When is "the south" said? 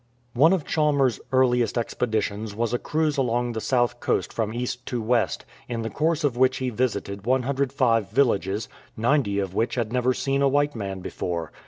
3.51-3.99